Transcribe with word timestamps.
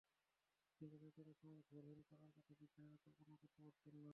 কিন্তু 0.77 0.95
নিউটনের 0.97 1.37
সময় 1.41 1.61
ভরহীন 1.69 2.01
কণার 2.09 2.31
কথা 2.37 2.53
বিজ্ঞানীরা 2.59 2.97
কল্পনাও 3.05 3.41
করতে 3.41 3.59
পারতেন 3.63 3.95
না। 3.97 4.09